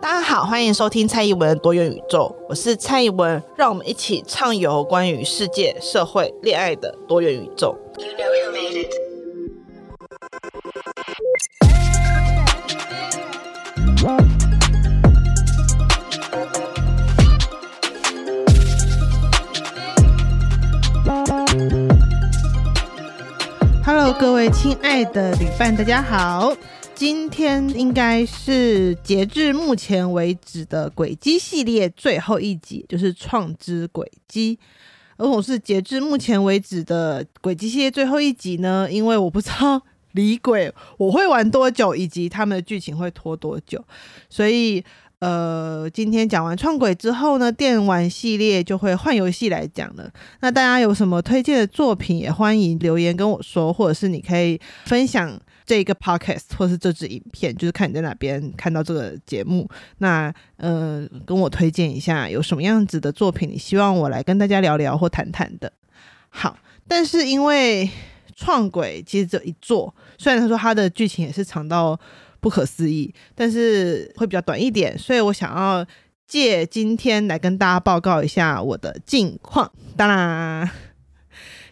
[0.00, 7.76] 大家好，欢迎收听蔡宜文多元宇宙，我是蔡宜文，让我们一起畅游关于世界、社会、恋爱的多元宇宙。
[7.96, 8.34] You know
[23.86, 26.54] Hello，各位亲爱的旅伴，大家好。
[26.94, 34.56] 今天应该是截至目前为止的轨迹系列最后一集，就是创之轨迹。
[35.16, 43.84] 而我是截至目前为止的轨迹系列最后一集呢，因为我不知道李鬼我会玩多久，以及他们的剧情会拖多久，
[44.30, 44.82] 所以
[45.18, 50.08] 呃，今天讲完创轨之后呢，电玩系列就会换游戏来讲了。
[50.40, 55.40] 那大家有什么推荐的作品，也欢迎留言跟我说，或者是你可以分享。
[55.66, 59.68] 这一个 podcast 或是这支影片，就是看你在哪边看到这个节目，
[59.98, 65.72] 那呃，跟我推荐一下有什么样子的作品，你希望我来跟大家聊聊或谈谈的。
[66.28, 67.88] 好，但是因为
[68.36, 71.98] 创轨其实只有一座，虽然他说它的剧情也是长到
[72.40, 75.86] 不可思议，但是会比较短一点，所以我想要
[76.26, 79.70] 借今天来跟大家报告一下我的近况。
[79.96, 80.68] 当然。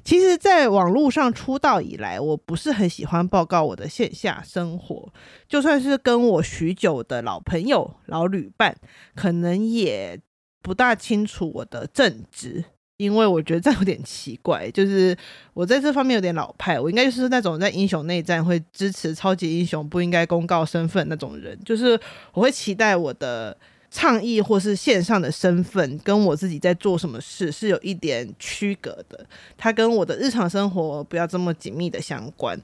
[0.04, 5.12] 其实，在网络上出道以来，我不是很喜欢报告我的线下生活。
[5.48, 8.76] 就算是跟我许久的老朋友、老旅伴，
[9.14, 10.18] 可能也
[10.60, 12.64] 不大清楚我的正职，
[12.96, 14.68] 因为我觉得这有点奇怪。
[14.70, 15.16] 就是
[15.54, 21.58] 我在这方面有点老派，我应该就是那种在英雄内战会支持超级英雄不应该公告身份那种人。
[21.64, 21.98] 就是
[22.32, 23.56] 我会期待我的。
[23.94, 29.26] 倡议或是线上的身份跟我自己在做什么事是有一点区隔的，
[29.58, 32.58] 它跟我的日常生活不要这么紧密的相关。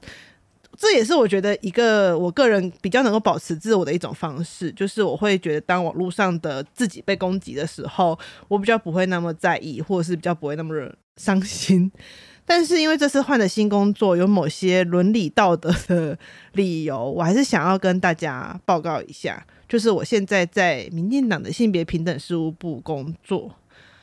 [0.75, 11.91] 这也是我觉得一个我个人比较能够保持自我的一种方式，就是我会觉得当网络上的自己被攻击的时候，我比较不会那么在意，或者是比较不会那么伤心。
[12.43, 16.17] 但是因为这次换了新工作，有某些伦理道德的
[16.53, 19.45] 理由，我还是想要跟大家报告一下。
[19.69, 23.55] 就是我现在在民进党的性别平等事务部工作，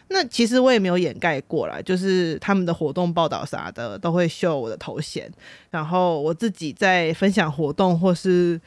[0.08, 5.30] 那其实我也没有掩盖过啦，就是他们的活动报道啥的都会秀我的头衔，
[5.70, 8.58] 然后我自己在分享活动或是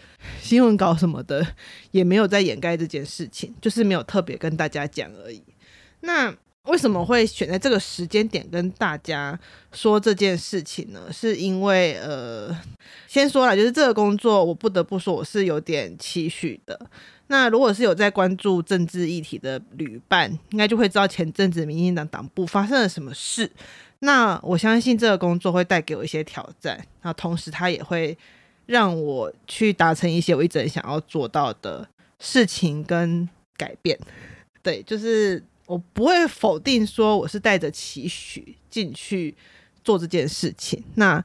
[0.42, 1.48] 新闻稿什么的，
[1.92, 5.42] 也没有在掩盖这件事情，就是没有特别跟大家讲而已。
[6.02, 6.36] 那。
[6.66, 9.38] 为什么会选在这个时间点跟大家
[9.72, 11.12] 说这件事情呢？
[11.12, 12.56] 是因为呃，
[13.08, 16.80] 先说了，就是这个工作，我不得不说我是有点期许的。
[17.28, 23.50] 那如果是有在关注政治议题的旅伴，应该就会知道前阵子民进党党部发生了什么事。
[24.00, 28.16] 那我相信这个工作会带给我一些挑战，那同时它也会
[28.68, 31.88] 让我去达成一些我一直想要做到的
[32.20, 33.28] 事情跟
[33.58, 33.98] 改变。
[34.62, 35.44] 对，就是。
[35.70, 39.36] 我不会否定说我是带着期许进去
[39.84, 41.24] 做这件事情，那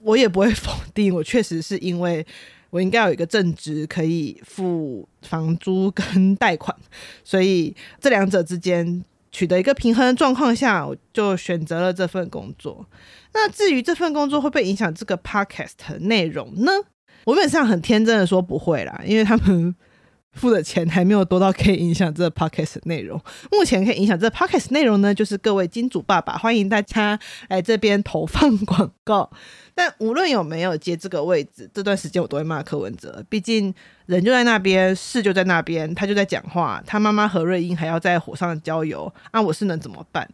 [0.00, 2.26] 我也不会 否定我确实是因为
[2.70, 6.76] 我应该有一个正职可以付房租跟 贷款，
[7.22, 12.84] 所以这两者之间取得一个平衡的状况下，我就选择了这份工作。
[13.32, 16.72] 那至于这份工作会不会影响这个 podcast 内容呢？
[17.26, 19.72] 我基本上很天真的说不会啦，因为他们。
[20.34, 23.20] 付的钱还没有多到可以影响这个 podcast 内容。
[23.50, 27.18] 目前可以影响这个 podcast 内容呢，就是各位金主爸爸，欢迎大家
[27.48, 29.30] 来这边投放广告。
[29.74, 33.74] 但无论有没有接这个位置，这段时间我都会骂柯文哲，毕竟
[34.06, 40.28] 人就在那边，事就在那边，他就在讲话，他妈妈何瑞英还要在火上浇油，那、啊、我是能怎么办？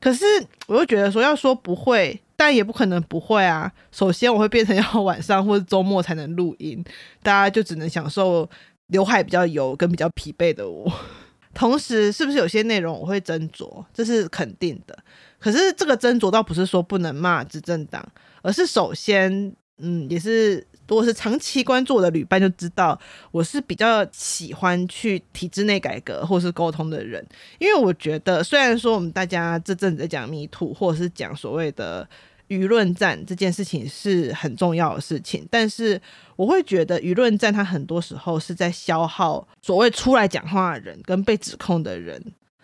[0.00, 0.24] 可是
[0.66, 3.70] 我又觉得说，要说不会，但也不可能不会啊。
[3.92, 6.84] 首先，我会变成要晚上或者周末才能录音，
[7.22, 8.50] 大家就只能享受。
[8.92, 10.90] 刘海比较油跟比较疲惫的我，
[11.52, 14.96] 同时是不是有些内容我会斟酌，这是肯定的。
[15.40, 18.06] 可是这个斟酌倒不是说不能骂执政党，
[18.42, 22.96] 而是首先，嗯，也是如果是长期关注我的旅伴就知道，
[23.32, 27.26] 我是比较喜欢去体制内改革或是沟通的人，
[27.58, 32.08] 因为我觉得虽然说我们大家这阵子在讲迷途或者是讲所谓的。
[32.52, 35.98] 舆论战这件事情是很重要的事情，但是
[36.36, 42.22] 我会觉得舆论战它很多时候是在消耗所谓出来讲话的人跟被指控的人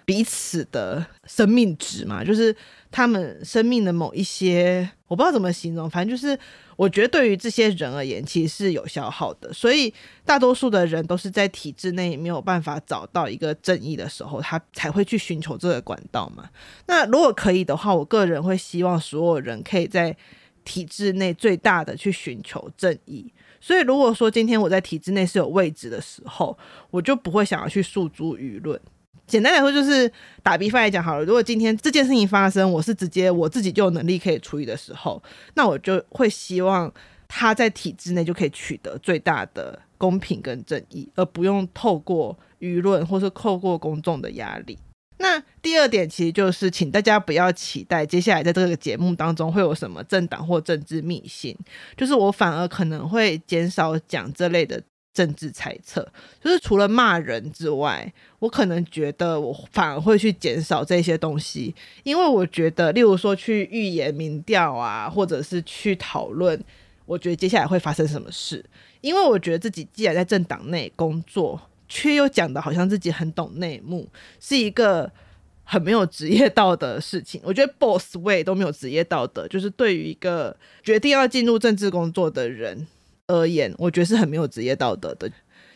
[0.09, 2.57] 彼此的生命值嘛，就是
[2.91, 6.39] 他们生命的某一些，我不知道怎么形容，反正就是。
[6.79, 9.53] 我觉得对于这些人而言，其实是有消耗的。
[9.53, 9.93] 所以
[10.25, 16.49] 大多数的人都是在体制内没有办法找到一个正义的时候，他才会去寻求这个管道嘛。
[16.87, 20.17] 那如果可以的话，我个人会希望所有人可以在
[20.65, 23.33] 体制内最大的去寻求正义。
[23.61, 26.57] 所以如果说今天我在体制内是有位置的时候，
[26.93, 28.81] 我就不会想要去诉诸舆论。
[29.29, 30.11] 简单来说，就是
[30.43, 31.25] 打比方来讲好了。
[31.25, 35.23] 如果今天这件事情发生，我是直接我自己就有能力可以处理的时候，
[35.55, 36.93] 那我就会希望
[37.29, 44.79] 他在体制内就可以取得最大的公平跟正义，而不用透过舆论或是透过公众的压力。
[45.19, 51.57] 那第二点，其实就是请大家不要期待接下来在这个节目当中会有什么政党或政治密信，
[51.97, 54.83] 就是我反而可能会减少讲这类的。
[55.19, 56.07] 政治猜测，
[56.41, 61.75] 就是除了骂人之外，我可能觉得我反而会去减少这些东西，
[62.05, 66.57] 因为我觉得，例如说去预言民调啊，或者是去讨论，
[67.05, 68.65] 我觉得接下来会发生什么事，
[69.01, 75.11] 因为我觉得自己既然在政党内工作，却又讲的好像自己很懂内幕，是一个
[75.65, 77.41] 很没有职业道德的事情。
[77.43, 82.87] 我觉得 boss way 都没有职业道德，就是对于一个决定要进入政治工作的人。
[83.29, 85.31] 而言，我觉得是很没有职业道德的。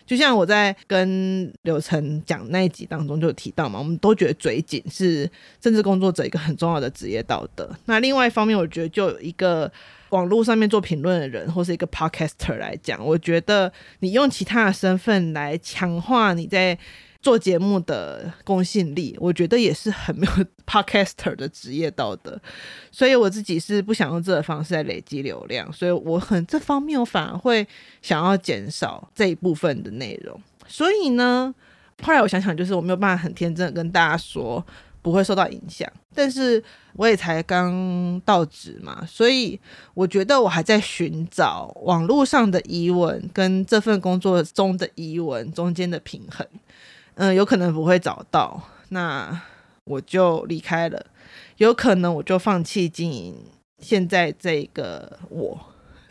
[0.05, 7.71] 就像我在跟柳晨讲那一集当中就有提到嘛，我们都觉得嘴紧是政治工作者一个很重要的职业道德。
[7.85, 9.71] 那另外一方面，我觉得就有一个
[10.11, 16.77] 网络上面做评论的人，或是一个 podcaster 来讲，我觉得你用其他的身份来强化你在。
[17.23, 22.37] 做节目的公信力，我觉得也是很没有 podcaster 的职业道德，
[22.91, 27.65] 所以我自己是不想用这个方式来累积流量，所以我很这方面我反而会
[28.03, 30.39] 想要减少这一部分的内容。
[30.67, 31.55] 所以呢，
[32.03, 34.65] 后来我想想，就是我没有办法很天真的跟大家说
[35.01, 36.63] 不会受到影响，但是
[36.95, 39.59] 我也才刚到职嘛，所以
[39.95, 46.45] 我觉得我还在寻找网络上的疑问跟这份工作中的疑问中间的平衡。
[47.15, 49.41] 嗯，有可能不会找到，那
[49.85, 50.99] 我就离开了；
[51.59, 53.35] 有可能我就放弃经营
[53.79, 55.59] 现在这个我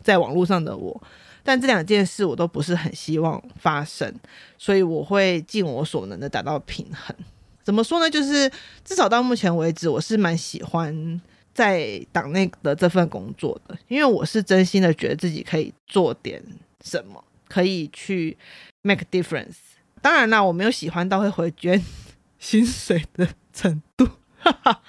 [0.03, 1.01] 在网络上的我，
[1.43, 4.13] 但这两件事我都不是很希望发生，
[4.57, 7.15] 所以我会尽我所能的达到平衡。
[7.63, 8.09] 怎么说呢？
[8.09, 8.51] 就是
[8.83, 11.21] 至少到目前为止，我是蛮喜欢
[11.53, 16.43] 在党内的这份工作的，因为我是真心的觉得自己可以做点
[16.83, 18.37] 什么，可以去
[18.81, 19.55] make difference。
[20.01, 21.81] 当然啦，我没有喜欢到会回捐
[22.39, 24.07] 薪水的程度，
[24.39, 24.81] 哈哈。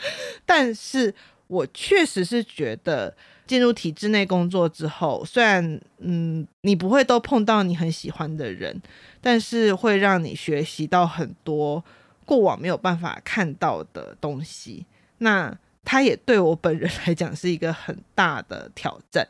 [0.46, 1.14] 但是
[1.48, 3.14] 我确实是觉得
[3.46, 8.80] 进入体制内工作之后，虽然嗯，你不会都碰到你很喜欢的人，
[9.20, 11.84] 但是会让你学习到很多
[12.24, 14.86] 过往没有办法看到的东西。
[15.18, 15.54] 那
[15.84, 19.28] 它也对我本人来讲是一个很大的挑战。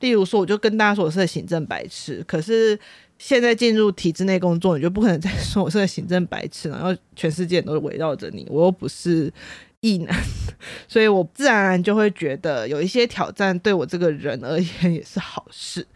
[0.00, 2.78] 例如说，我就跟大家说我是行政白痴，可是。
[3.24, 9.32] 现在进入体制内工作，你就不可能再说我是个行政白痴，然后全世界都围绕着你，我又不是
[9.78, 10.12] 异男，
[10.88, 15.86] 所以我自然而然就会觉得有一些挑战对我这个人而言也是好事。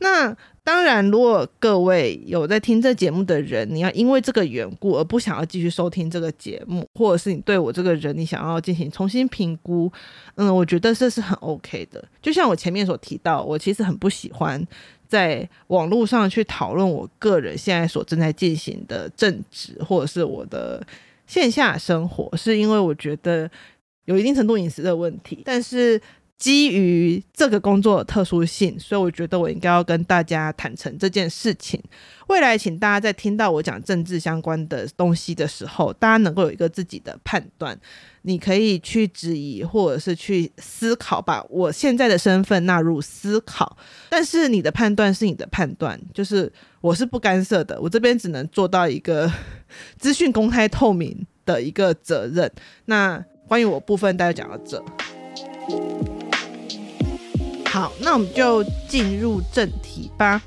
[0.00, 0.36] 那
[0.66, 9.88] 当然，如果各位有在听这节目的人，你要因为这个缘故而不想要继续收听这个节目，或者是你对我这个人你想要进行重新评估，
[10.34, 12.04] 嗯，我觉得这是很 OK 的。
[12.20, 14.60] 就像我前面所提到，我其实很不喜欢。
[15.06, 20.84] 在网络上去讨论我个人现在所正在进行的政治，或者是我的
[21.28, 23.48] 线下生活，是因为我觉得
[24.06, 25.42] 有一定程度隐私的问题。
[25.44, 26.00] 但是
[26.38, 31.82] 基于这个工作的特殊性，所以我觉得我应该要跟大家坦诚这件事情。
[32.26, 37.78] 未来，请大家在听到我讲政治相关的东西的时候，大家能够有一个自己的判断。
[38.22, 43.76] 你可以去质疑，或者是去思考，把我现在的身份纳入思考。
[44.10, 47.80] 但是你的判断是你的判断，就是我是不干涉的。
[47.80, 49.32] 我这边只能做到一个
[49.96, 52.52] 资讯公开透明的一个责任。
[52.86, 54.84] 那关于我部分，大家讲到这。
[57.76, 60.42] 好，那我们就进入正题吧。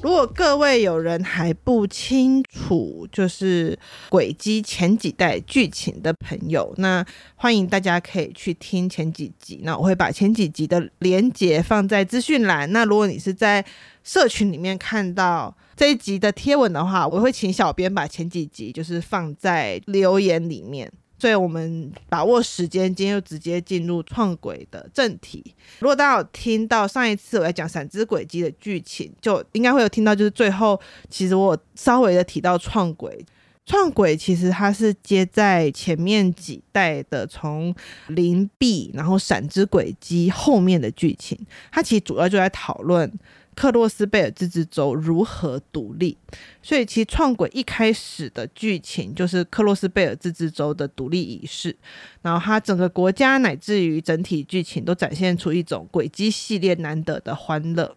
[0.00, 7.04] 如果各位有人还不清楚，就是轨迹前几代剧情的朋友，那
[7.36, 9.60] 欢迎大家可以去听前几集。
[9.64, 12.72] 那我会把前几集的连接放在资讯栏。
[12.72, 13.62] 那如果你是在
[14.02, 20.90] 社群里面看到这一集的贴文的话，我会请小编把前几集就是放在留言里面。
[21.22, 25.54] 所以我们把握时间，今天就直接进入创轨的正题。
[25.78, 33.24] 如果大家有听到上一次我在讲闪之轨迹的剧情，就应该会有听到，就是最后其实我稍微的提到创轨。
[33.64, 37.72] 创轨其实它是接在前面几代的，从
[38.08, 41.38] 邻避然后闪之轨迹后面的剧情，
[41.70, 43.08] 它其实主要就在讨论。
[43.54, 46.16] 克洛斯贝尔自治州如何独立？
[46.62, 51.76] 所以其实创轨一开始的剧情就是克洛斯贝尔自治州的独立仪式，
[52.22, 57.94] 然后它整个国家乃至于整体剧情都展现出一种轨迹系列难得的欢乐。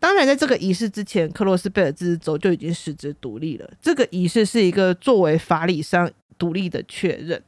[0.00, 3.68] 当然，在这个仪式之前，克洛斯贝尔自治州就已经实质独立了。
[3.82, 6.08] 这个仪式是一个作为法理上
[6.38, 7.42] 独立的确认。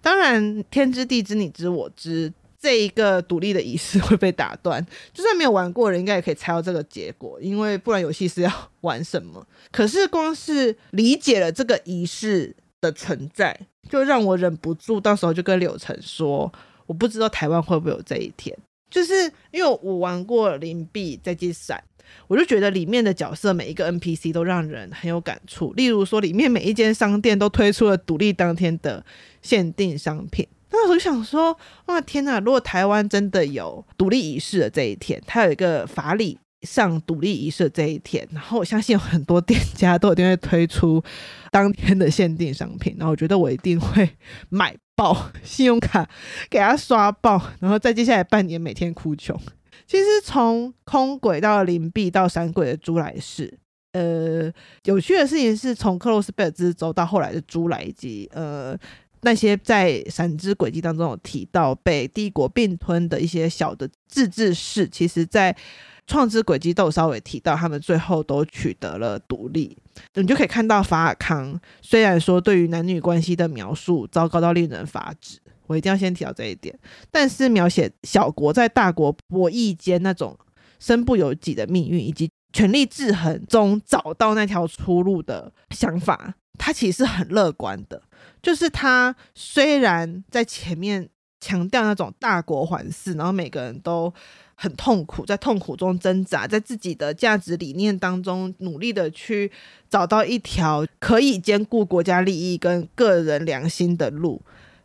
[0.00, 4.84] 当然，天知地知，你知我知，这一个独立的仪式会被打断。
[5.12, 9.46] 就算没有玩过的人，应该也可以猜到这个结果，因为不然游戏是要玩什么？
[9.72, 13.58] 可是光是理解了这个仪式的存在，
[13.88, 16.52] 就让我忍不住到时候就跟柳橙说
[16.86, 18.56] ：“我不知道台湾会不会有这一天。”
[18.90, 21.82] 就是因为我玩过邻避在机闪。
[22.28, 25.72] 我就觉得里面的角色每一个 NPC 都让人很有感触。
[25.72, 29.04] 例如说，里面每一间商店都推出了独立当天的
[29.42, 30.46] 限定商品。
[30.86, 32.38] 我就想说，哇天哪！
[32.40, 41.02] 如果台湾真的有独立仪式的这一天，它有一个法理上独立仪式的这一天，然后我相信有很多店家都一定会推出
[41.50, 42.96] 当天的限定商品。
[42.98, 44.08] 然后我觉得我一定会
[44.48, 46.08] 买爆信用卡，
[46.48, 49.38] 给他刷爆，然后在接下来半年每天哭穷。
[49.86, 53.56] 其实从空轨到邻避到闪鬼的猪来氏，
[53.92, 54.50] 呃，
[54.84, 58.76] 有趣的事情是从克洛斯贝尔之州到后来的猪来，以及呃
[59.26, 65.54] 那些在闪之轨迹当中有提到被帝国并吞的一些小的自治市，其实在
[66.06, 69.76] 创之轨迹都有稍微提到，他们最后都取得了独立。
[70.14, 75.40] 你就可以看到法尔康虽然说对于男女关系的描述糟糕到令人发指。
[75.66, 76.78] 我一定要先提到这一点，
[77.10, 80.38] 但是描写小国在大国博弈间那种
[80.78, 88.02] 身不由己的命运，以及权力制衡中找到那条出路的想法，他其实很乐观的。
[88.42, 91.08] 就是他虽然在前面
[91.40, 94.12] 强调那种大国环视，然后每个人都
[94.54, 99.50] 很痛苦，在痛苦中挣扎，在自己的价值理念当中努力的去
[99.88, 104.42] 找到一条可以兼顾国家利益跟个人良心的路。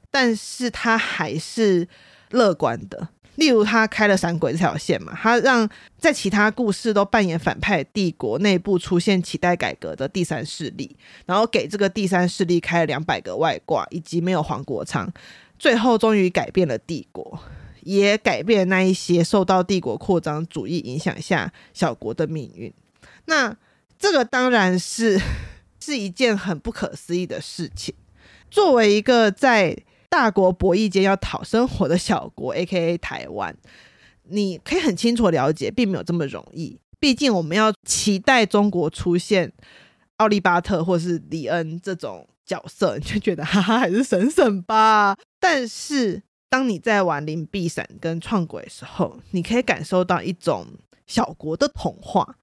[0.10, 1.88] 但是他还是
[2.32, 10.96] 乐观的，例如他开了闪鬼这条线嘛，他让在其他故事都扮演反派帝国内部出现期待改革的第三势力，
[11.26, 15.12] 然后给这个第三势力开了两百个外挂，以及没有黄国昌，
[15.58, 17.40] 最后终于改变了帝国，
[17.82, 22.72] 也改变那一些受到帝国扩张主义影响下小国的命运。
[23.26, 23.56] 那
[23.98, 25.20] 这个当然是
[25.80, 27.96] 是一件很不可思议的事情，
[28.50, 29.78] 作为一个在
[30.12, 32.98] 大国博弈间要讨生活的小国， A.K.A.
[32.98, 33.56] 台湾，
[34.24, 36.78] 你可以很清楚了解，并没有这么容易。
[37.00, 39.54] 毕竟我们要期待中国出现
[40.18, 45.18] 奥利巴特或是李恩这种角色，你就觉得哈哈，还是省省吧。
[45.40, 50.68] 但是当你在玩邻避闪跟创轨的时候，你可以感受到一种
[51.08, 52.36] 小国的童话，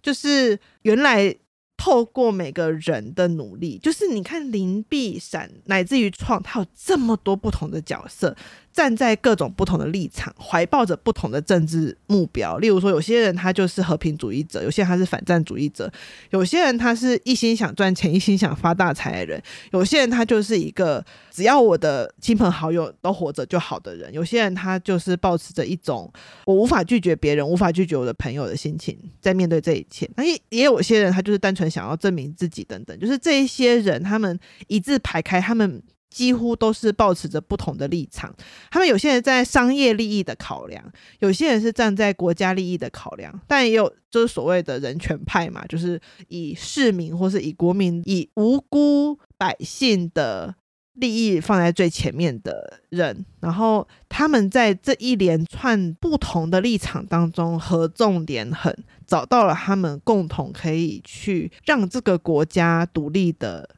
[0.00, 1.34] 就是原来。
[1.76, 8.36] 透过每个人的努力，就是你看灵璧闪乃至于创，它有这么多不同的角色。
[8.76, 12.58] 站在各种不同的立场，怀抱着不同的政治目标。
[12.58, 15.90] 例如说，有些人他就是和平主义者，有些人他是反战主义者，
[16.28, 19.42] 有些人他是一心想赚钱、一心想发大财的人，
[19.72, 26.12] 有些人他就是一个只要我的亲朋好友都活着就好的人，有些人他就是抱持着一种
[26.44, 30.06] 我无法拒绝别人、无法拒绝我的朋友的心情在面对这一切。
[30.16, 35.82] 那也也有些人他就是单纯想要证明自己等等，就是这一些人他们一字排开，他们。
[36.08, 38.34] 几乎都是抱持着不同的立场，
[38.70, 40.82] 他们有些人在商业利益的考量，
[41.18, 50.54] 有些人是站在国家利益的考量，但也有就是所谓的人权派嘛，就是以市民或是以国民、以无辜百姓的
[50.94, 58.74] 利益放在最前面的人，然后他们在这一连串不同的立场当中合纵连横，
[59.06, 63.68] 找到了他们共同可以去让这个国家独立的。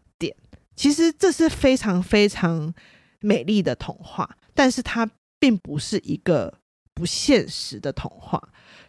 [0.79, 2.73] 其实这是非常非常
[3.19, 6.55] 美丽的童话，但是它并不是一个
[6.95, 8.41] 不现实的童话。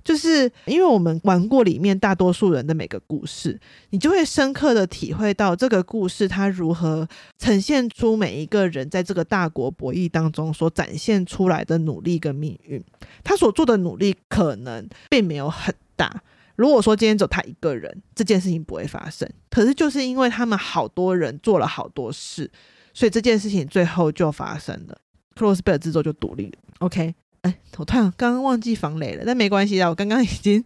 [0.03, 7.07] 就是因为我们玩过里面大多数人的每个故事，你就会深刻的体会到这个故事它如何
[7.39, 12.83] 呈现出每一个人在这个大国博弈当中所展现出来的努力跟命运。
[13.23, 16.21] 他所做的努力可能并没有很大。
[16.59, 19.25] 如果说今天只有他一个人，这件事情不会发生。
[19.49, 22.51] 可是就是因为他们好多人做了好多事，
[22.93, 24.97] 所以这件事情最后就发生了。
[25.35, 26.57] 克洛斯贝尔自治州就独立了。
[26.79, 30.61] OK，哎，我突然刚刚忘记防雷了，但没关系啊，我刚刚已经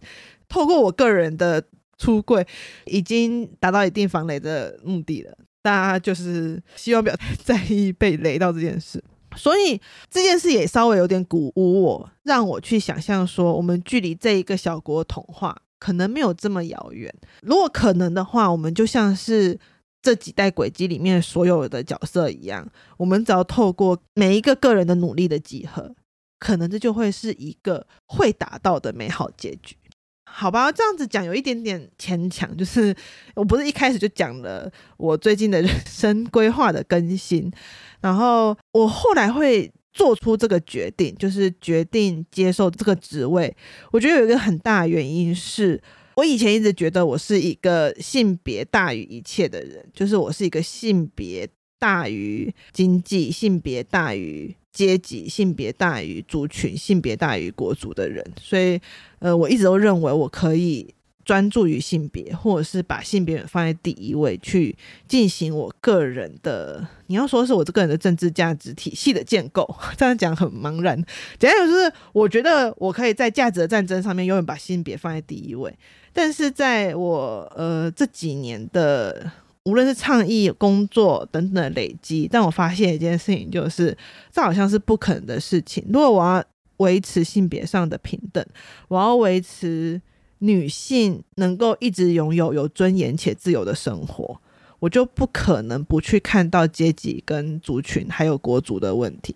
[0.48, 1.62] 透过我个人的
[1.96, 2.44] 出柜，
[2.86, 5.32] 已经达到一定防雷的目的了。
[5.62, 9.00] 大家就是希望不要太在意被雷到这件事。
[9.36, 15.56] 所以这件事也稍微有点鼓舞我，让我去想象说，我们距离这一个小国童话。
[15.84, 17.14] 可能没有这么遥远。
[17.42, 19.58] 如果可能的话，我们就像是
[20.00, 25.94] 这几代轨迹里面所有的角色一样，我们只要透过每一个个人的努力的集合，
[26.38, 29.76] 可能这就会是一个会达到的美好结局。
[30.24, 32.96] 好吧，这样子讲有一点点牵强，就是
[33.34, 37.52] 我不是一开始就讲了我最近的人生规划的更新，
[38.00, 43.56] 然后我后来会做出这个决定，就是决定接受这个职位。
[43.92, 45.80] 我觉得有一个很大的原因是，
[46.16, 51.48] 我以前一直觉得我是一个性别大于一切的人，就是我是一个性别
[51.78, 58.80] 大于经济、性别大于阶级、性别大于族群、性别大于国族的人，所以，
[59.20, 60.92] 呃，我一直都认为我可以
[61.24, 64.76] 专注于性别，或者是把性别放在第一位去
[65.08, 70.96] 进行我个人的，你要说是我这个人的政治价值体系的建构， 这样讲很茫然。
[71.38, 75.74] 简单就是，我觉得我可以在价值的战争上面永远把性别放在第一位。
[76.12, 79.30] 但是在我呃这几年的
[79.64, 83.96] 无论是倡议、工作等等的累积，但我发现一件事情，就是
[84.30, 85.82] 这好像是不可能的事情。
[85.90, 86.44] 如果我要
[86.76, 88.44] 维持性别上的平等，
[88.88, 90.00] 我要维持
[90.38, 94.40] 女性能够一直拥有有尊严且自由的生活，
[94.78, 99.34] 我就不可能不去看到阶级跟族群还有国族的问题。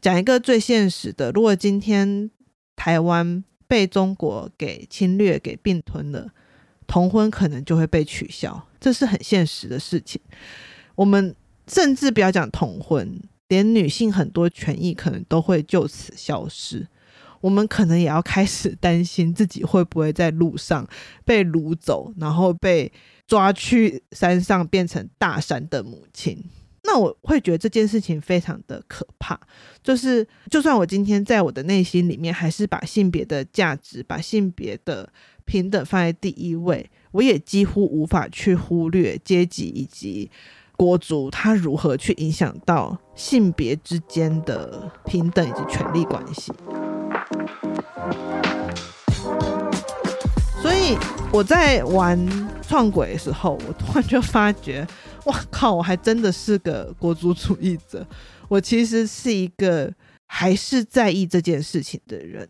[0.00, 2.30] 讲一个最现实的，如果今天
[2.76, 6.30] 台湾，被中国给侵略、给并吞了，
[6.86, 10.20] 同婚可能就会被取消，这是很现实的事情。
[10.94, 11.34] 我们
[11.66, 16.86] 甚至不要讲同婚，连女性很多权益可能都会就此消失。
[17.44, 20.88] 我们可能也要开始担心自己会不会在路上
[21.26, 22.90] 被掳走，然后被
[23.26, 26.42] 抓去山上变成大山的母亲。
[26.84, 29.38] 那我会觉得这件事情非常的可怕，
[29.82, 35.06] 就是就算我今天在我的内心里面还是把性别的价值、把性别的
[35.44, 40.30] 平等放在第一位，我也几乎无法去忽略阶级以及
[40.78, 46.50] 国族它如何去影响到性别之间的平等以及权力关系。
[50.62, 50.96] 所以
[51.32, 52.18] 我在玩
[52.62, 54.86] 创鬼的时候，我突然就发觉。
[55.24, 55.74] 哇靠！
[55.74, 58.06] 我还真的是个国足主义者。
[58.46, 59.90] 我其实是一个
[60.26, 62.46] 还是在意这件事情的人，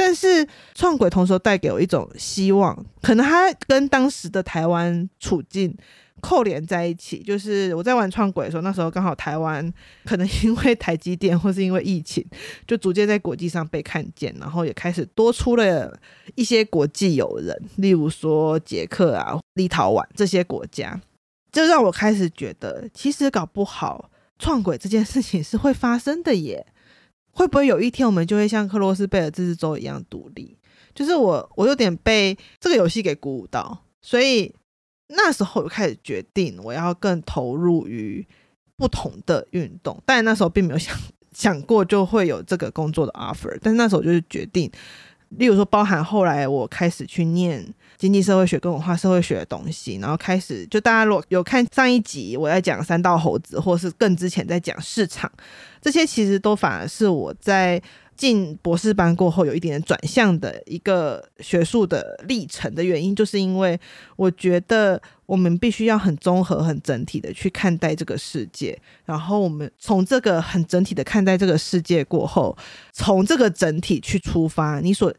[0.00, 5.76] 但是创轨同时带给我一种希望，可能它跟当时的台湾处境
[6.22, 7.22] 扣连在一起。
[7.22, 9.70] 就是我在玩创轨的时候，那时候刚好台湾
[10.06, 12.26] 可能因为台积电或是因为疫情，
[12.66, 15.94] 就逐渐在国际上被看见，然后也开始多出了
[16.34, 20.98] 一些国际友人，例如说捷克啊、立陶宛这些国家。
[21.52, 26.64] 就让我开始觉得，其实搞不好创轨这件事情是会发生的耶。
[27.40, 30.54] 会不会有一天我们就会像克洛斯贝尔自治州一样独立？
[30.94, 34.54] 就是我，我有点被这个游戏给鼓舞到，所以
[35.08, 38.26] 那时候我开始决定我要更投入于
[38.76, 39.98] 不同的运动。
[40.04, 40.94] 但那时候并没有想
[41.32, 44.70] 想过就会有这个工作的 offer，但是那时候就是决定。
[45.30, 47.66] 例如说，包含后来我开始去念
[48.00, 55.30] 经济社会学跟文化社会学的东西，然后开始就大家如果有看上一集我在讲三道猴子，或是更之前在讲市场，
[55.82, 57.80] 这些其实都反而是我在。
[58.16, 63.80] 进博士班过后，有一点点转向的一个学术的历程的原因，就是因为
[64.16, 68.78] 我觉得我们必须要很综合、很整体的去看待这个世界。
[69.06, 72.54] 然后我们从这个很整体的看待这个世界过后，
[72.92, 75.10] 从这个整体去出发，你所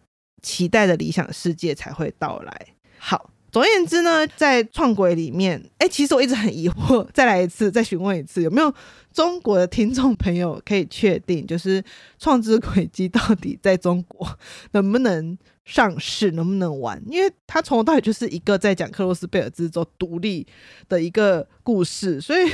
[0.41, 2.67] 期待的理想世界才会到来。
[2.97, 3.29] 好。
[3.51, 7.05] 总而言之呢，在创轨里面，哎，其实我一直很疑惑。
[7.13, 8.73] 再来一次，再询问一次，有没有
[9.11, 11.83] 中国的听众朋友可以确定，就是
[12.17, 14.25] 创之轨迹到底在中国
[14.71, 17.03] 能不能上市，能不能玩？
[17.09, 20.47] 因为他从头到尾就是一个在讲克洛斯贝尔之州独立
[20.87, 22.49] 的一个故事，所以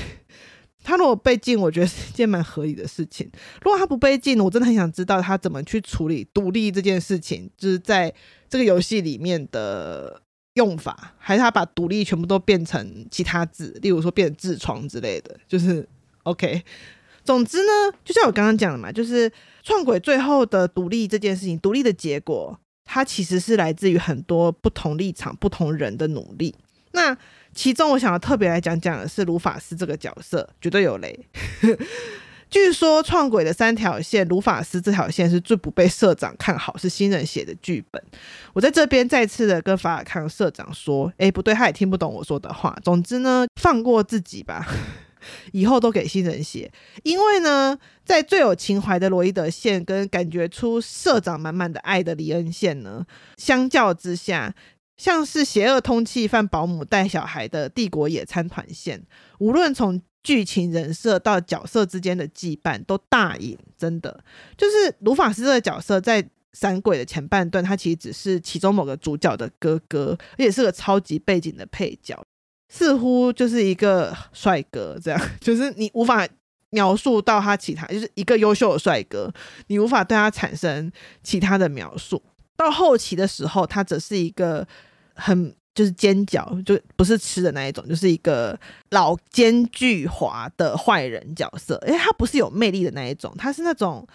[0.88, 3.30] 他如果被禁，我觉得是一件蛮合理的事情。
[3.62, 8.14] 如果他不被禁，我真的很想知道他怎么去处理独立这件事情，就是在
[8.50, 10.22] 这个游戏里面的。
[10.58, 15.88] 用法还是他把独立全部都变成其他字，例如说变成痔疮之类的，就是
[16.24, 16.64] OK。
[17.24, 26.56] 总之呢，就像我刚刚讲的嘛，就是创轨最后的独立这件事情，独立的结果，它其实是来自于很多不同立场、不同人的努力。
[26.98, 27.18] 那
[27.54, 31.18] 其中我想要特别来讲讲的是鲁法斯这个角色，绝对有雷。
[32.50, 38.02] 据说创轨的三条线，鲁法斯这条线是最不被社长看好，是新人写的剧本。
[38.54, 42.74] 我在这边再次的跟法尔康社长说，哎，不对，他也听不懂我说的话。
[42.82, 44.66] 总之呢，放过自己吧，
[45.52, 46.72] 以后都给新人写。
[47.04, 53.06] 因为呢，在最有情怀的罗伊德线跟感觉出社长满满的爱的李恩线呢，
[53.36, 54.56] 相较之下，
[54.98, 59.02] 像是邪恶通气犯保姆带小孩的帝国野餐团线，
[59.40, 64.24] 无论从剧情人设到角色之间的羁绊都大赢，真的
[64.58, 72.20] 就是卢法斯这个角色在闪鬼的前半段，他其实只是其中某个主角的哥哥，而且是个超级背景的配角，
[72.68, 76.28] 似乎就是一个帅哥，这样 就是你无法
[76.72, 79.32] 描述到他其他，就是一个优秀的帅哥，
[79.68, 82.22] 你无法对他产生其他的描述。
[82.58, 84.68] 到后期的时候，他则是一个
[85.18, 88.58] 很就是尖角，就不是吃的那一种，就是一个
[88.92, 91.78] 老奸巨猾的坏人角色。
[91.86, 94.08] 因为他不是有魅力的那一种，他是那种。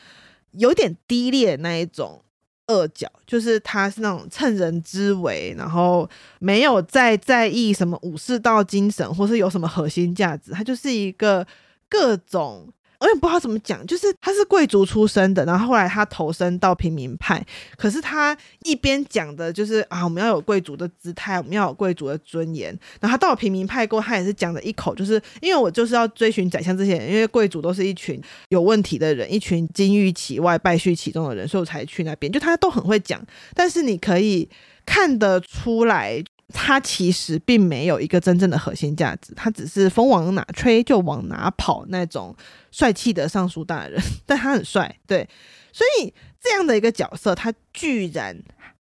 [0.58, 2.22] 有点低劣那一种
[2.66, 6.06] 恶角，就是他是那种趁人之危，然后
[6.40, 11.46] 没有再在意什么武士道精神，或是有什么核心价值，他就是一个
[11.88, 12.70] 各种。
[13.02, 17.44] 我也不知道怎么讲，就是他是贵族出身的，然后后来他投身到平民派，
[17.76, 22.68] 可是他一边讲的就是啊，我们要有贵族的姿态，我们要有贵族的尊严。
[23.00, 32.30] 然后他到了平民派过，他也是讲了一口，就是因为我就是要追寻宰相这些人，因为贵族都是一群有问题的人，一群金玉其外败絮其中的人，所以我才去那边。
[32.30, 33.20] 就他都很会讲，
[33.54, 34.48] 但是你可以
[34.86, 36.22] 看得出来。
[36.52, 42.34] 他其实并没有一个真正的核心价值，他只是风往哪吹就往哪跑那种
[42.70, 45.28] 帅气的尚书大人，但他很帅，对，
[45.72, 48.36] 所以这样的一个角色，他居然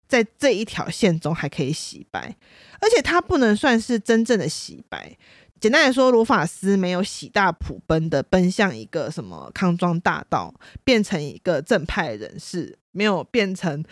[0.08, 2.36] 在这一条线中还可以洗白，
[2.80, 5.16] 而且他不能算是真正的洗白。
[5.60, 13.84] 简单来说，卢法斯没有喜大普奔的奔向一个什么康庄大道，变成一个正派人士，没有变成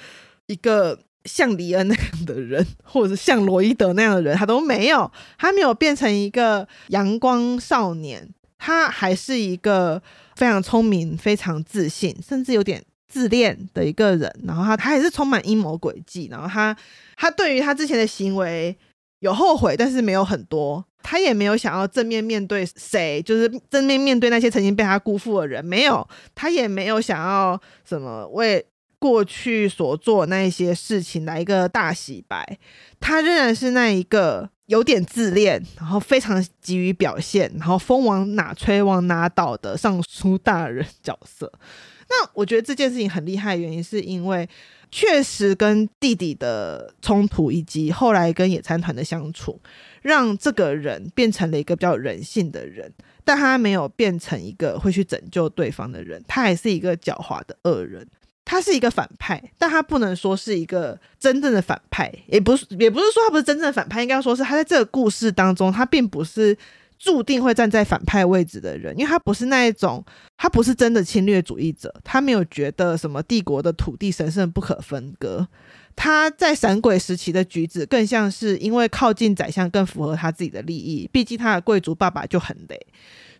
[0.47, 0.99] 一个。
[1.29, 10.03] 像李恩那样的人，或者是像罗伊德那样的人，他都没有，他没有变成一个阳光少年，他还是一个
[10.35, 14.35] 非常聪明、非常自信，甚至有点自恋的一个人。
[14.45, 16.27] 然后他，他还是充满阴谋诡计。
[16.31, 16.77] 然后他，
[17.17, 18.77] 他对于他之前的行为
[19.21, 20.85] 有后悔，但是没有很多。
[21.03, 26.07] 他也没有想要正面面对谁，就是正面面对那些曾经被他辜负的人，没有。
[26.35, 28.67] 他也没有想要什么为。
[28.99, 32.59] 过去所做那一些事情来一个大洗白，
[32.99, 41.53] 他仍然是那一个有点自恋，然后非常急于表现，然后风往哪吹往哪倒的尚书大人 角色。
[42.11, 44.49] 那我觉得这件事情很厉害，原因是因为
[44.91, 49.61] 确实跟弟弟的冲突，以及后来跟野餐团的相处，
[50.01, 52.91] 让这个人变成了一个比较人性的人，
[53.25, 58.09] 但他没有变成一个会去拯救对方的人，他还是一个狡猾的恶人。
[58.51, 66.57] 他是一个反派，但他不能说是一个真正的反派，也不是，也不是说他不是真正的反派，应该说是他在这个故事当中，他并不是
[66.99, 70.03] 注定会站在反派位置的人，因为他不是那一种，
[70.39, 75.47] 他不是真的侵略主义者，他没有觉得什么帝国的土地神圣不可分割，
[75.95, 82.87] 他在闪鬼时期的举止更像是因为靠近宰相更符合他自己的利益，毕竟他的贵族爸爸就很累。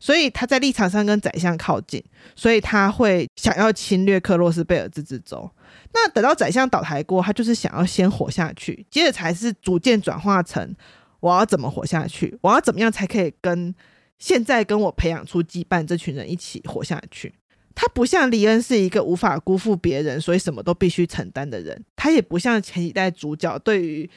[0.01, 2.03] 所以他在立场上跟宰相靠近，
[2.37, 5.51] 所以他会想要侵略克洛斯贝尔自治州。
[5.93, 10.75] 那等到宰相倒台过，他就是想要先活下去，接着才是逐渐转化成
[11.21, 13.75] 我要怎么活下去，我要怎么样才可以跟
[14.19, 17.35] 现在跟我培养出羁绊这群人一起活下去。
[17.75, 24.09] 他不像黎恩是一个无法辜负别人，所以什么都必须承担的人，他也不像前几代主角对于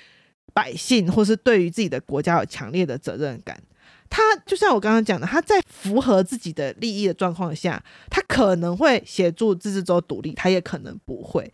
[0.54, 3.62] 百姓或是对于自己的国家有强烈的责任感。
[4.12, 11.52] 他就像我刚刚讲的，他在符合自己的利益的状况下，他可能会协助自治州独立，他也可能不会。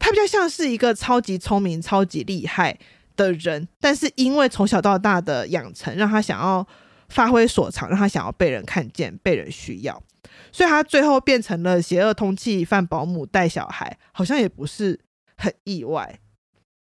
[0.00, 2.78] 他比较像是一个超级聪明、超级厉害
[3.14, 6.66] 的人，但是因为从小到大的养成，让他想要
[7.10, 10.02] 发挥所长，让他想要被人看见、被人需要，
[10.50, 14.98] 所以他最后变成了邪恶通缉犯保姆带小孩，好像也不是
[15.36, 16.18] 很意外。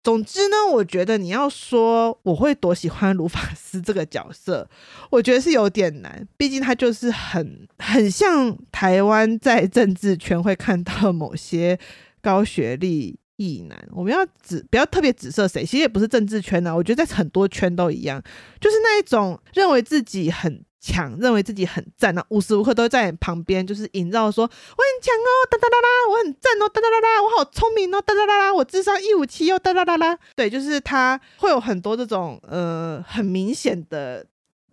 [0.05, 4.69] 总之呢，我觉得你要说我会多喜欢卢法斯这个角色，
[5.09, 6.27] 我觉得是有点难。
[6.37, 11.79] 毕竟他就是很很像台湾在政治圈会看到某些
[12.21, 13.75] 高学历异男。
[13.93, 18.21] 我们要指不要特别指涉谁，其实也不是政治圈啊，我觉得在很多圈都一样，
[18.61, 20.63] 就是那一种认为自己很。
[20.85, 30.19] 强认为自己很赞那，无时无刻都在旁边，就是营造说我很强哦，哒哒啦啦，我很赞哦，哒哒啦啦，我好聪明哦，哒哒啦啦，我智商一五七哦，哒哒啦啦。
[30.35, 34.23] 对，就是他会有很多这种呃很明显的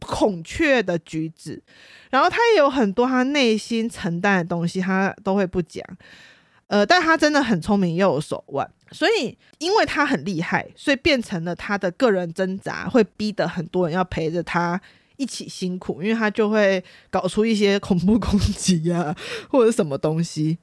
[0.00, 1.62] 孔雀的举止，
[2.10, 5.82] 然后他也有很多他内心承担的东西，他都会不讲。
[6.66, 14.80] 呃，但他真的很聪明又有手腕，所以因为他很厉害，所以变成了他的个人挣扎，会逼得很多人要陪着他。
[15.16, 19.14] 一起辛苦，因为他就会搞出一些恐怖攻击呀，
[19.50, 20.58] 或者什么东西。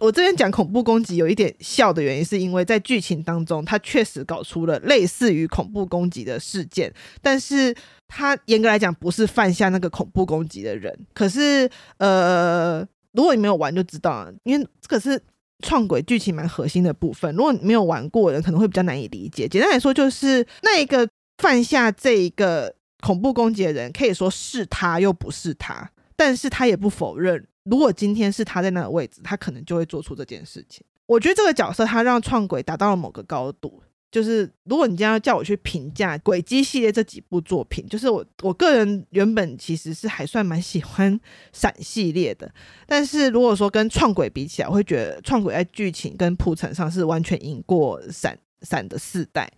[0.00, 7.74] 我这边讲恐怖攻击有一点笑的原因，是因为在剧情当中，他确实搞出了类似于恐怖攻击的事件，但是
[8.08, 10.98] 他严格来讲不是犯下那个恐怖攻击的人。
[11.12, 12.80] 可是，呃，
[13.12, 15.20] 如果你没有玩就知道，因为这个是
[15.62, 17.36] 创轨剧情蛮核心的部分。
[17.36, 19.46] 如果你没有玩过的人，可能会比较难以理解。
[19.46, 21.06] 简单来说，就是那一个
[21.42, 30.84] 犯下这一个恐怖攻击的人，可以说是他又不是他，但是他也不否认，如果今天是他在那个位置，他可能就会做出这件事情。
[31.06, 33.82] 我觉得这个角色他让创轨达到了某个高度。
[34.12, 41.16] 就是如果你今天要叫我去评价《轨迹》系列这几部作品，就是我我个人原本其实是还算蛮喜欢
[41.52, 42.52] 闪系列的，
[42.88, 49.48] 但是如果说跟创轨比起来，我会觉得创轨在剧情跟铺陈上是完全赢过闪闪的四代。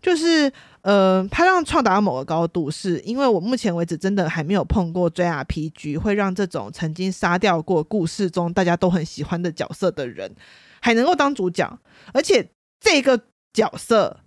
[0.00, 10.34] 就是呃，他让创达到某个高度，是因为我目前为止真的还没有碰过 JRPG 会让这种曾经杀掉过故事中大家都很喜欢的角色的人
[10.80, 11.78] 还能够当主角，
[12.12, 12.48] 而且
[12.80, 13.20] 这个。
[13.56, 14.20] 角色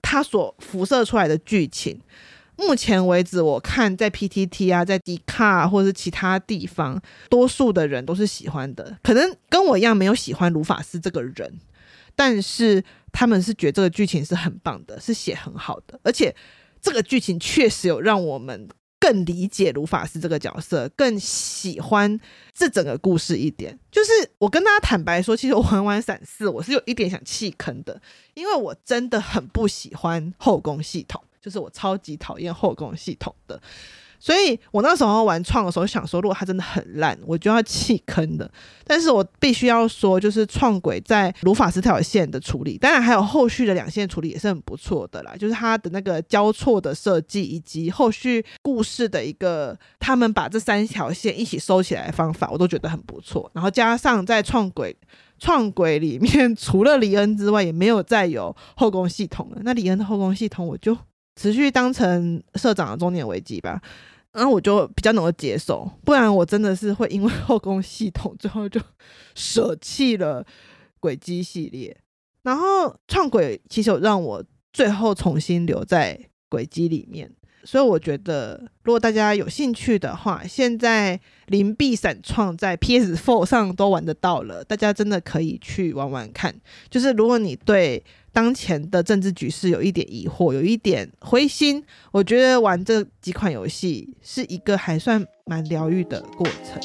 [0.00, 2.00] 他所辐射出来的剧情，
[2.56, 8.96] 目前为止我看在 PTT 啊，在 D 卡或者是其他地方，多数的人都是喜欢的。
[9.02, 11.58] 可能跟我一样没有喜欢卢法斯这个人，
[12.16, 16.34] 但是他们是觉得这个剧情是很棒的，是写很好的，而且
[16.82, 18.68] 这个剧情确实有让我们。
[18.98, 22.18] 更理解卢法斯这个角色，更喜欢
[22.52, 23.78] 这整个故事一点。
[23.92, 28.00] 就是我跟大家坦白说，其实我玩完闪四，我是有一点想弃坑的，
[28.34, 33.60] 因为我真的很不喜欢后宫系统，就是我超级讨厌后宫系统的。
[34.18, 38.50] 所以我那时候玩创的时候，想说如果它真的很烂，我就要弃坑的。
[38.84, 45.34] 但是我必须要说，就是创轨在卢法斯这条线的处理，当然还有后续的两线处理也是很不错的啦。
[45.38, 53.50] 就是它的那个交错的设计，以及后续故事的一个他们把这三条线一起收起来的方法，我都觉得很不错。
[53.54, 54.96] 然后加上在创轨
[55.38, 59.58] 创轨里面，除了李恩之外，也没有再有后宫系统了。
[59.62, 60.96] 那李恩的后宫系统，我就。
[61.36, 63.80] 持续当成社长的中年危机吧，
[64.32, 68.80] 然后我就比较能够接受，不然我真的是会因为后宫系统最后就
[69.36, 70.44] 舍弃了
[70.98, 71.96] 轨迹系列。
[72.42, 76.18] 然后创轨其实有让我最后重新留在
[76.48, 77.30] 轨迹里面。
[77.64, 86.54] 所以我觉得，如果大家有兴趣的话，现在灵璧闪创在 PS4 上都玩得到了，大家真的可以去玩玩看。
[86.88, 88.04] 就是如果你对
[88.36, 96.78] 当前的政治局势有一点疑惑，有一点灰心，我觉得玩这几款游戏是一个还算蛮疗愈的过程。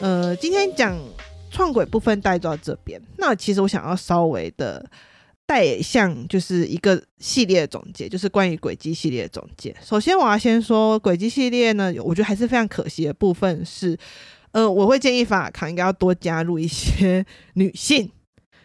[0.00, 0.96] 呃，今天讲
[1.50, 4.88] 创轨部分带到这边，那其实我想要稍微的。
[5.44, 9.74] 带向就是一个系列的总结，就是关于轨迹系列的总结。
[9.84, 13.98] 首先，我要先说轨迹系列呢，我觉得还是非常可惜的部分是，
[14.52, 18.08] 呃，我会建议法卡应该要多加入一些 女性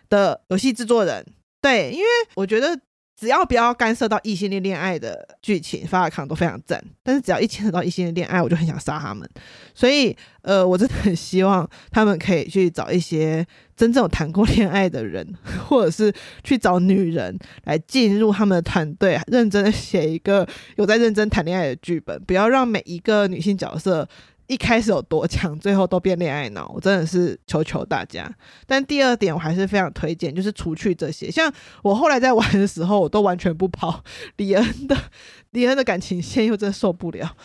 [0.09, 1.25] 的游戏制作人，
[1.61, 2.79] 对，因为我觉得。
[3.17, 6.83] 只要不要干涉到异性恋恋爱的剧情，法尔康都非常赞。
[7.01, 9.27] 但是只要一牵扯到异性恋恋爱，我就很想杀他们。
[9.73, 15.25] 所以，呃，我真的很希望他们可以去找一些真正有谈过恋爱的人，
[15.65, 16.13] 或者是
[16.43, 24.05] 去找女人来进入他们的团队，认真的写一个有在认真谈恋爱的剧本，不要让每一个女性角色。
[24.47, 28.31] 一开始有多强，最后都变恋爱脑，我真的是求求大家。
[28.67, 34.03] 但第二点，我还是非常推荐，就是除去这些，像我后来在玩的时候，我都完全不跑
[34.38, 34.95] 李恩的
[35.51, 37.36] 李恩的感情线，又真受不了。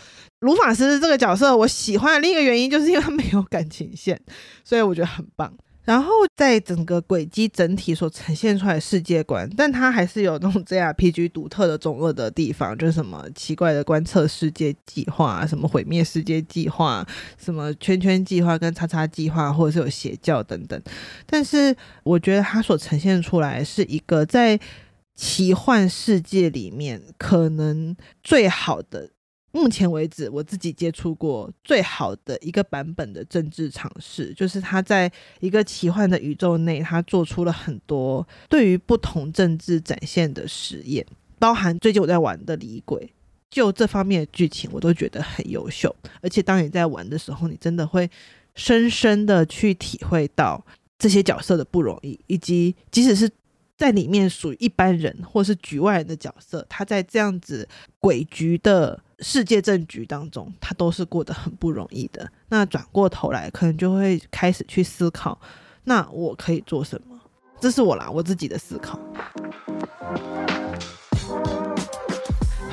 [0.41, 4.21] 卢法师这个角色，我喜欢的另一个原因，就是因为他没有感情线，
[4.65, 5.53] 所以我觉得很棒。
[5.85, 17.05] 然后在整个轨迹整体所呈现出来世界观，但它还是有那种 JRPG 独特的中二的地方，就是什么奇怪的观测世界计划，什么毁灭世界计划，
[17.39, 20.81] 什么圈圈计划跟叉叉计划，或者是有邪教等等。
[21.27, 24.61] 但是我觉得它所呈现出来是一个在
[25.17, 29.11] 奇幻世界里面可能最好的。
[29.53, 35.11] 目前为止，我自己接触过最好的一个版本的政治尝试，就是他在
[35.41, 41.05] 一个奇幻的宇宙内，他做出了很多对于不同政治展现的实验，
[41.39, 43.01] 包含最近我在玩的《李鬼》，
[43.51, 45.95] 就这方面的剧情，我都觉得很优秀。
[46.21, 48.09] 而且当你在玩的时候，你真的会
[48.55, 50.65] 深深的去体会到
[50.99, 53.31] 这些角色的不容易，以及即使是。
[53.81, 57.67] 在里面属于一般人或是局外人的角色，他在这样子
[57.99, 62.31] 诡局的世界政局当中，他都是过得很不容易的。
[62.49, 65.39] 那转过头来，可能就会开始去思考，
[65.85, 67.19] 那我可以做什么？
[67.61, 68.99] 这是我啦，我自己的思考。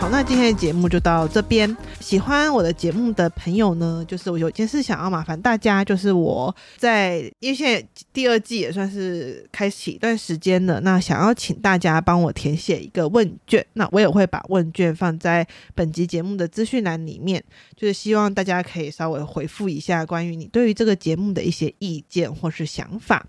[0.09, 1.75] 那今天的节目就到这边。
[1.99, 17.43] 喜欢我的节目的朋友呢，就是我有件事想要麻烦大家，就是我在因为现在第二季也算是开启一段时间了，那想要请大家帮我填写一个问卷，那我也会把问卷放在本集节目的资讯栏里面，
[17.75, 23.25] 就是希望大家可以稍微回复一下关于你对于这个节目的一些意见或是想法。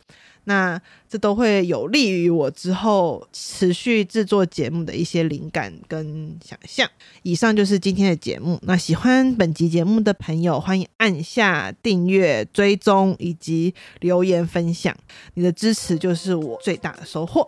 [0.48, 0.80] 那
[1.10, 6.88] 这都会有利于我之后持续制作节目的一些灵感跟想象。
[7.22, 8.58] 以上就是今天的节目。
[8.62, 14.96] 那喜欢本集节目的朋友，欢迎按下订阅、追踪以及留言分享。
[15.34, 17.46] 你的支持就是我最大的收获。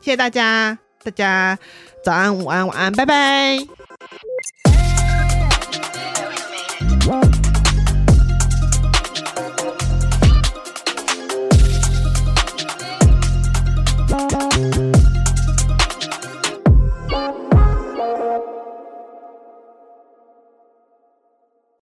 [0.00, 1.56] 谢谢大家，大家
[2.04, 3.58] 早安、午安、晚安，拜拜。